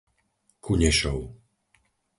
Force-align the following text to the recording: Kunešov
Kunešov 0.63 1.19